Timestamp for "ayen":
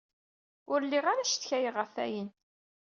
2.05-2.29